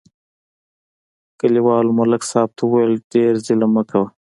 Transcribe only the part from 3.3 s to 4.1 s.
ظلم مه کوه